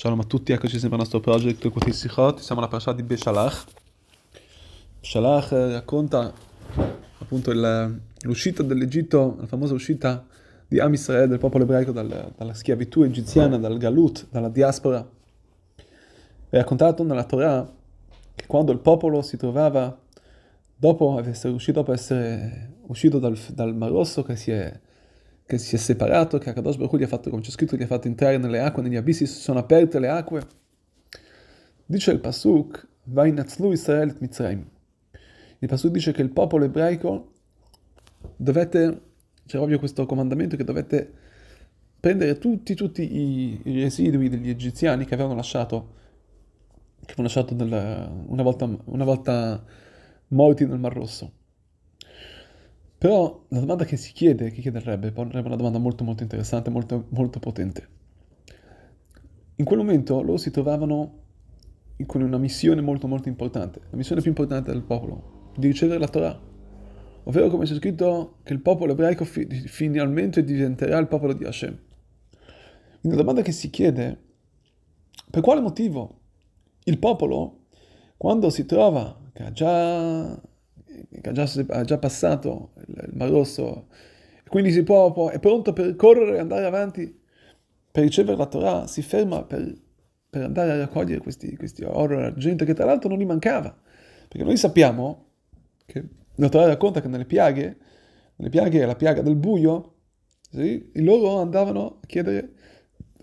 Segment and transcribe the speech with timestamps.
[0.00, 3.64] Shalom a tutti, eccoci sempre al nostro project Kuti Sichot, siamo alla parasha di Beshalach.
[4.98, 6.32] Beshalach racconta
[7.18, 10.24] appunto il, l'uscita dell'Egitto, la famosa uscita
[10.66, 15.06] di Am Israel, del popolo ebraico dal, dalla schiavitù egiziana, dal galut, dalla diaspora.
[16.48, 17.70] È raccontato nella Torah
[18.34, 20.00] che quando il popolo si trovava,
[20.76, 24.80] dopo essere uscito, dopo essere uscito dal, dal Mar Rosso, che si è
[25.50, 27.86] che si è separato, che Akadosh Baruch gli ha fatto, come c'è scritto, gli ha
[27.86, 30.46] fatto entrare nelle acque, negli abissi, si sono aperte le acque.
[31.84, 34.64] Dice il Pasuk, Vainatzlu Israel Mitzrayim.
[35.58, 37.32] Il Pasuk dice che il popolo ebraico
[38.36, 39.00] dovete,
[39.44, 41.12] c'è ovvio questo comandamento che dovete
[41.98, 45.94] prendere tutti, tutti i, i residui degli egiziani che avevano lasciato,
[47.04, 49.64] che avevano lasciato nel, una, volta, una volta
[50.28, 51.38] morti nel Mar Rosso
[53.00, 56.22] però la domanda che si chiede, che chiede il Rebbe, è una domanda molto molto
[56.22, 57.88] interessante, molto, molto potente.
[59.54, 61.18] In quel momento loro si trovavano
[62.04, 66.08] con una missione molto molto importante, la missione più importante del popolo, di ricevere la
[66.08, 66.38] Torah.
[67.22, 71.78] Ovvero come c'è scritto che il popolo ebraico fi- finalmente diventerà il popolo di Hashem.
[73.00, 74.18] Quindi la domanda che si chiede,
[75.30, 76.20] per quale motivo
[76.84, 77.60] il popolo,
[78.18, 80.38] quando si trova, che ha già
[81.22, 83.86] ha già, ha già passato il, Mar Rosso,
[84.48, 87.18] quindi si può, può, è pronto per correre e andare avanti
[87.92, 89.72] per ricevere la Torah, si ferma per,
[90.28, 93.76] per andare a raccogliere questi, questi oro argento che tra l'altro non gli mancava.
[94.28, 95.26] Perché noi sappiamo
[95.86, 96.04] che
[96.36, 97.76] la Torah racconta che nelle piaghe,
[98.36, 99.94] nelle piaghe, la piaga del buio,
[100.50, 102.52] sì, loro andavano a chiedere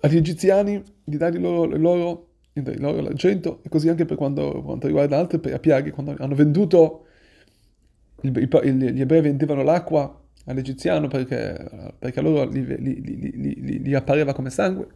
[0.00, 5.18] agli egiziani di dargli loro, loro, loro l'argento, e così anche per quanto, quanto riguarda
[5.18, 7.06] altre piaghe, quando hanno venduto
[8.30, 14.50] gli ebrei vendevano l'acqua all'egiziano perché, perché a loro gli, gli, gli, gli, appareva come
[14.50, 14.86] sangue.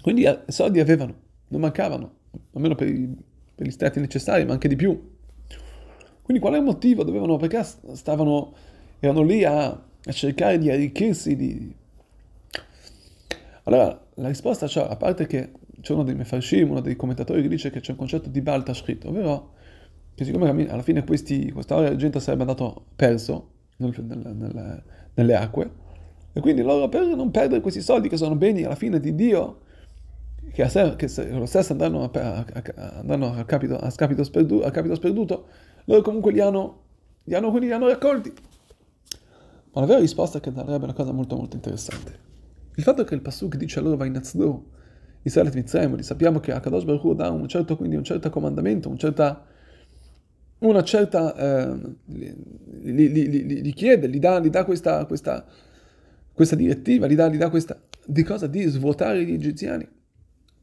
[0.00, 1.14] Quindi eh, soldi avevano,
[1.48, 2.14] non mancavano,
[2.54, 3.14] almeno per, i,
[3.54, 5.10] per gli stati necessari, ma anche di più.
[6.22, 7.04] Quindi qual è il motivo?
[7.04, 7.62] Dovevano, perché
[7.92, 8.54] stavano,
[8.98, 11.36] erano lì a, a cercare di arricchirsi?
[11.36, 11.74] Di...
[13.64, 17.48] Allora, la risposta c'è, a parte che c'è uno dei Mefarshim, uno dei commentatori che
[17.48, 19.54] dice che c'è un concetto di Balta scritto, ovvero
[20.14, 24.82] che siccome alla fine questi, questa ora gente sarebbe andato perso nel, nel, nel,
[25.14, 25.70] nelle acque,
[26.32, 29.60] e quindi loro per non perdere questi soldi che sono beni alla fine di Dio,
[30.52, 34.70] che, a che lo stesso andranno, a, a, andranno a, capito, a, scapito sperduto, a
[34.70, 35.46] capito sperduto,
[35.84, 36.80] loro comunque li hanno,
[37.24, 38.32] li hanno, li hanno raccolti.
[39.74, 42.30] Ma la vera risposta è che darebbe una cosa molto molto interessante.
[42.74, 44.60] Il fatto che il Pasuk dice a loro va in Azdor,
[45.22, 48.98] Israele Mitzrayim, sappiamo che Akadosh Baruch Hu dà un certo, quindi un certo comandamento, un
[48.98, 49.44] certa
[50.62, 52.30] una certa, eh, gli,
[53.08, 55.44] gli, gli, chiede, gli dà, dà questa, questa,
[56.32, 58.46] questa, direttiva, gli dà, dà questa, di cosa?
[58.46, 59.86] Di svuotare gli egiziani.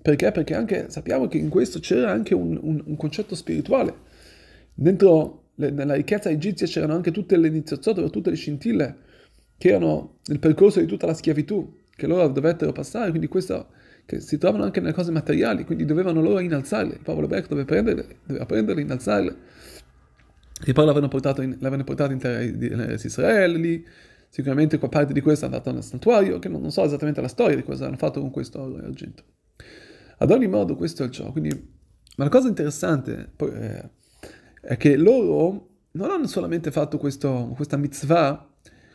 [0.00, 0.32] Perché?
[0.32, 4.10] Perché anche sappiamo che in questo c'era anche un, un, un concetto spirituale.
[4.74, 8.96] Dentro le, nella ricchezza egizia c'erano anche tutte le iniziazioni, tutte le scintille
[9.58, 13.68] che erano nel percorso di tutta la schiavitù che loro dovettero passare, quindi questo
[14.04, 17.66] che si trovano anche nelle cose materiali, quindi dovevano loro innalzarle, il popolo ebraico doveva
[17.66, 19.36] prenderle, doveva prenderle innalzarle
[20.62, 22.72] che poi l'avevano portato in, l'avevano portato in terra di
[23.04, 23.86] Israele, lì
[24.28, 27.28] sicuramente qua parte di questo è andato nel santuario, che non, non, so esattamente la
[27.28, 29.24] storia di cosa hanno fatto con questo oro e argento.
[30.18, 31.50] Ad ogni modo questo è ciò, quindi,
[32.16, 33.88] ma la cosa interessante poi, è,
[34.60, 38.46] è che loro non hanno solamente fatto questo, questa mitzvah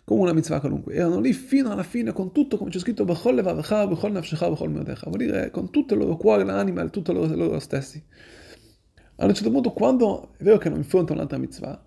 [0.07, 3.03] come una mitzvah qualunque, erano lì fino alla fine con tutto, come c'è scritto,
[5.09, 8.01] vuol dire con tutto il loro cuore, l'anima e tutto loro, loro stessi.
[9.17, 11.83] A un certo punto, quando è vero che non affronta un'altra mitzvah,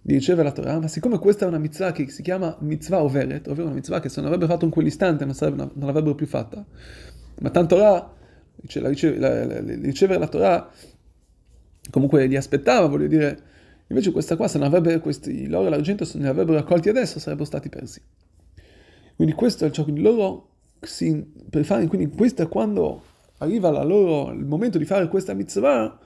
[0.00, 3.46] di ricevere la Torah, ma siccome questa è una mitzvah che si chiama mitzvah overet,
[3.48, 6.26] ovvero una mitzvah che se non avrebbero fatto in quell'istante non, sarebbe, non l'avrebbero più
[6.26, 6.62] fatta,
[7.40, 8.12] ma tanto Torah,
[8.60, 10.70] ricevere la Torah,
[11.90, 13.38] comunque li aspettava, voglio dire,
[13.86, 17.18] invece questa qua, se non avrebbe questi, l'oro e l'argento, se li avrebbero raccolti adesso,
[17.18, 18.02] sarebbero stati persi.
[19.16, 23.02] Quindi questo è ciò, quindi loro, si, per fare, quindi questo è quando
[23.38, 25.98] arriva loro, il momento di fare questa mitzvah,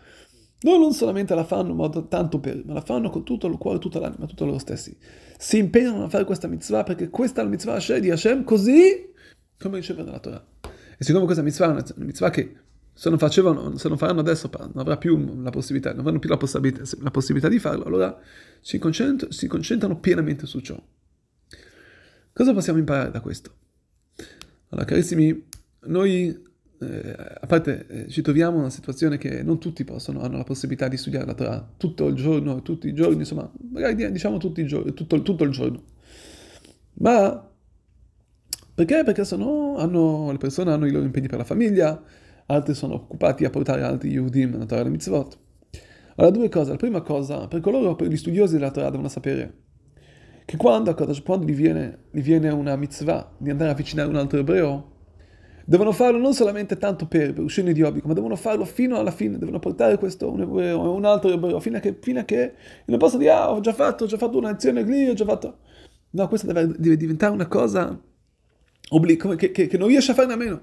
[0.63, 3.79] loro non solamente la fanno ma tanto per, ma la fanno con tutto il cuore,
[3.79, 4.97] tutta l'anima, tutto loro stessi.
[5.39, 9.13] Si impegnano a fare questa mitzvah perché questa è la mitzvah Hashem di Hashem, così
[9.59, 10.45] come riceve dalla Torah.
[10.61, 12.57] E siccome questa mitzvah è una, mitzvah che
[12.93, 16.29] se non, facevano, se non faranno adesso non avrà più la possibilità, non avranno più
[16.29, 18.19] la possibilità, la possibilità di farlo, allora
[18.61, 20.81] si, concentr- si concentrano pienamente su ciò.
[22.33, 23.53] Cosa possiamo imparare da questo?
[24.71, 25.47] Allora, carissimi,
[25.83, 26.47] noi
[26.81, 30.45] eh, a parte eh, ci troviamo in una situazione che non tutti possono, hanno la
[30.45, 34.61] possibilità di studiare la Torah tutto il giorno, tutti i giorni, insomma, magari diciamo tutti
[34.61, 35.83] i giorni, tutto, tutto il giorno.
[37.01, 37.49] Ma
[38.79, 39.03] Perché?
[39.03, 42.01] Perché sono, hanno, le persone hanno i loro impegni per la famiglia,
[42.47, 45.37] altri sono occupati a portare altri Yehudim a Torah le mitzvot.
[46.15, 46.71] Allora, due cose.
[46.71, 49.65] La prima cosa, per coloro, per gli studiosi della Torah devono sapere
[50.45, 54.39] che quando, quando gli, viene, gli viene una mitzvah di andare a avvicinare un altro
[54.39, 54.98] ebreo,
[55.69, 59.11] devono farlo non solamente tanto per, per uscire di obbligo, ma devono farlo fino alla
[59.11, 62.55] fine, devono portare questo un ebreo un altro ebreo, fino a che, fino a che
[62.87, 65.26] non posso dire, ah, ho già fatto, ho già fatto una lezione lì, ho già
[65.26, 65.59] fatto...
[66.11, 68.00] No, questo deve, deve diventare una cosa
[68.88, 70.61] obbligo, che, che, che, non riesce a farne a meno.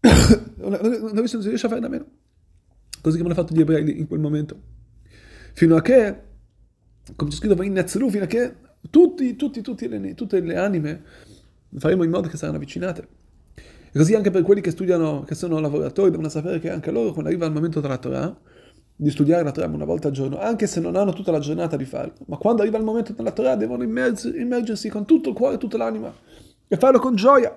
[0.56, 2.06] non, riesce a farne a meno
[3.04, 4.58] così come hanno fatto gli ebrei in quel momento.
[5.52, 6.16] Fino a che,
[7.14, 8.54] come c'è scritto, in Netzlu, fino a che
[8.88, 11.02] tutti, tutti, tutti le, tutte le anime
[11.76, 13.22] faremo in modo che saranno avvicinate.
[13.94, 17.12] E così anche per quelli che studiano, che sono lavoratori, devono sapere che anche loro,
[17.12, 18.36] quando arriva il momento della Torah,
[18.96, 21.76] di studiare la Torah una volta al giorno, anche se non hanno tutta la giornata
[21.76, 25.54] di farlo, ma quando arriva il momento della Torah devono immergersi, con tutto il cuore
[25.54, 26.12] e tutta l'anima
[26.66, 27.56] e farlo con gioia.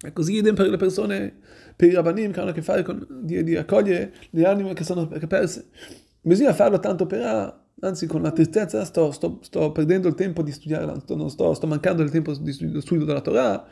[0.00, 1.38] E così idem per le persone
[1.74, 4.84] per i rabbanim che hanno a che fare con di, di accogliere le anime che
[4.84, 5.70] sono perse.
[6.20, 10.52] Bisogna farlo tanto per, anzi con la tristezza sto, sto, sto perdendo il tempo di
[10.52, 13.66] studiare, sto, sto, sto mancando il tempo di studio, studio della Torah,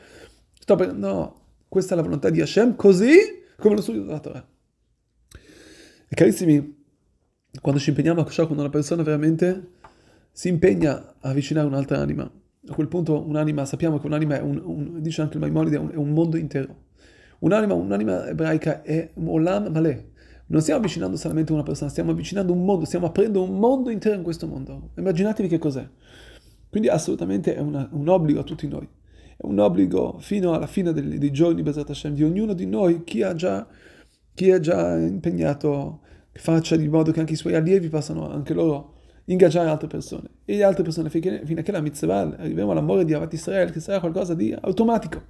[0.59, 3.17] sto per, no, questa è la volontà di Hashem, così
[3.57, 4.47] come lo studio della Torah.
[6.09, 6.77] E carissimi,
[7.61, 9.73] quando ci impegniamo a ciò, quando una persona veramente
[10.33, 14.61] si impegna a avvicinare un'altra anima, a quel punto un'anima, sappiamo che un'anima è un,
[14.65, 16.87] un dice anche il Maimonide, è è un mondo intero.
[17.41, 20.07] Un'anima, un'anima ebraica è un olam malè.
[20.47, 24.17] Non stiamo avvicinando solamente una persona, stiamo avvicinando un mondo, stiamo aprendo un mondo intero
[24.17, 24.91] in questo mondo.
[24.97, 25.87] Immaginatevi che cos'è.
[26.71, 28.89] Quindi assolutamente è una, un obbligo a tutti noi.
[29.39, 33.23] È un obbligo fino alla fine dei, dei giorni Hashem, di ognuno di noi, chi
[33.23, 33.67] ha già,
[34.35, 36.01] chi è già impegnato,
[36.33, 38.95] che faccia di modo che anche i suoi allievi possano anche loro
[39.27, 40.29] ingaggiare altre persone.
[40.45, 43.79] E le altre persone, fino a che la mitzvah, arriviamo all'amore di Avat Israel, che
[43.81, 45.23] sarà qualcosa di automatico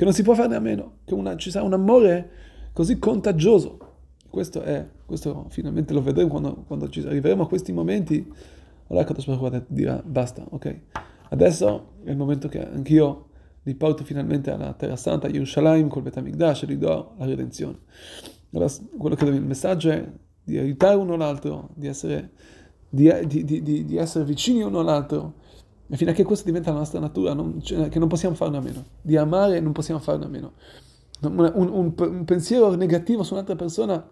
[0.00, 2.30] che non si può farne a meno, che una, ci sarà un amore
[2.72, 3.78] così contagioso.
[4.30, 8.26] Questo è, questo finalmente lo vedremo quando, quando ci arriveremo a questi momenti.
[8.86, 10.78] Allora Kadosh Baruch dirà basta, ok.
[11.28, 13.26] Adesso è il momento che anch'io
[13.62, 17.78] li porto finalmente alla Terra Santa, a Yerushalayim, col Betamigdash, e gli do la redenzione.
[18.52, 20.10] Allora, quello che il messaggio è
[20.42, 22.30] di aiutare uno l'altro, di essere,
[22.88, 25.34] di, di, di, di essere vicini uno all'altro,
[25.88, 28.58] e fino a che questo diventa la nostra natura, non, cioè, che non possiamo farne
[28.58, 28.84] a meno.
[29.02, 30.52] Di amare non possiamo farne a meno.
[31.22, 34.10] Un, un, un, pensiero negativo su un'altra persona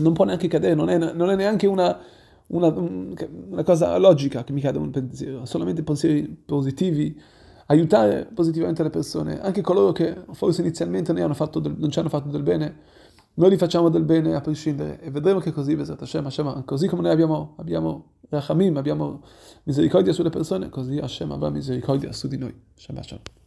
[0.00, 2.00] non può neanche cadere, non è, non è neanche una,
[2.48, 7.16] una, una, cosa logica che mi cade un pensiero, solamente pensieri positivi,
[7.66, 12.28] aiutare positivamente le persone, anche coloro che forse inizialmente non, del, non ci hanno fatto
[12.28, 13.00] del bene,
[13.34, 17.02] noi li facciamo del bene a prescindere e vedremo che così, Hashem, Hashem, così come
[17.02, 19.22] noi abbiamo, abbiamo rachamim, abbiamo
[19.62, 22.54] misericordia sulle persone, così Hashem avrà misericordia su di noi.
[22.74, 23.41] Shabbat shalom.